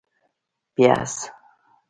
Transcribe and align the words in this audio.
🧅 0.75 0.75
پیاز 0.75 1.13